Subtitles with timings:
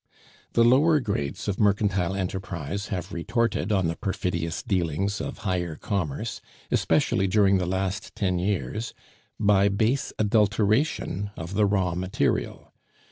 [0.53, 6.41] The lower grades of mercantile enterprise have retorted on the perfidious dealings of higher commerce,
[6.71, 8.95] especially during the last ten years,
[9.39, 12.73] by base adulteration of the raw material.